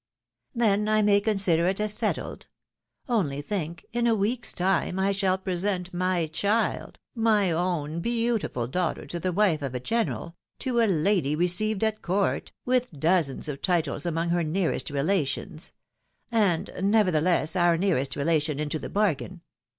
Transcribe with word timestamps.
"Then 0.55 0.89
I 0.89 1.03
may 1.03 1.21
consider 1.21 1.67
it 1.67 1.79
as 1.79 1.93
settled? 1.93 2.47
Only 3.07 3.39
think! 3.39 3.85
in 3.93 4.07
a 4.07 4.15
week's 4.15 4.51
time 4.51 4.97
I 4.97 5.11
shaU 5.11 5.37
present 5.37 5.93
my 5.93 6.25
child, 6.25 6.97
my 7.13 7.51
own 7.51 7.99
beautiful 7.99 8.67
daugh 8.67 8.95
,ter, 8.95 9.05
to 9.05 9.19
the 9.19 9.31
wife 9.31 9.61
of 9.61 9.75
a 9.75 9.79
general! 9.79 10.35
to 10.57 10.81
a 10.81 10.87
lady 10.89 11.35
received 11.35 11.83
at 11.83 12.01
court! 12.01 12.51
with 12.65 12.99
dozens 12.99 13.47
of 13.47 13.61
titles 13.61 14.07
among 14.07 14.29
her 14.29 14.41
nearest 14.41 14.89
relations; 14.89 15.71
and, 16.31 16.71
nevertheless, 16.81 17.55
our 17.55 17.77
nearest 17.77 18.15
relation 18.15 18.59
into 18.59 18.79
the 18.79 18.89
bargain. 18.89 19.41